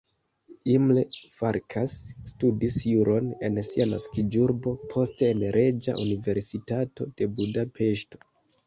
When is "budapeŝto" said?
7.39-8.27